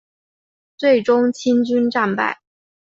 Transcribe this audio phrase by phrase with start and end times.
[0.77, 2.39] 最终清军战败。